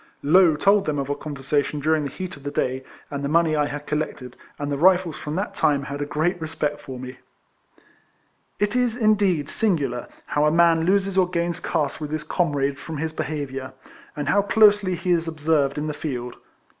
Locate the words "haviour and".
13.25-14.27